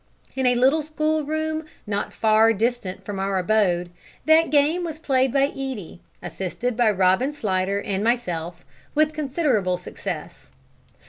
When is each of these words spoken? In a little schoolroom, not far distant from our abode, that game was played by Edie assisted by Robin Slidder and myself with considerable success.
In 0.35 0.47
a 0.47 0.55
little 0.55 0.81
schoolroom, 0.81 1.63
not 1.85 2.11
far 2.11 2.53
distant 2.53 3.05
from 3.05 3.19
our 3.19 3.37
abode, 3.37 3.91
that 4.25 4.49
game 4.49 4.83
was 4.83 4.97
played 4.97 5.31
by 5.31 5.43
Edie 5.49 6.01
assisted 6.23 6.75
by 6.75 6.89
Robin 6.89 7.31
Slidder 7.31 7.79
and 7.79 8.03
myself 8.03 8.65
with 8.95 9.13
considerable 9.13 9.77
success. 9.77 10.49